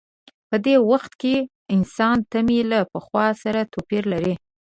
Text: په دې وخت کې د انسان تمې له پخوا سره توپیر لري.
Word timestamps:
په 0.49 0.55
دې 0.65 0.75
وخت 0.91 1.11
کې 1.21 1.35
د 1.41 1.47
انسان 1.75 2.17
تمې 2.31 2.59
له 2.71 2.79
پخوا 2.93 3.27
سره 3.43 3.69
توپیر 3.73 4.03
لري. 4.13 4.33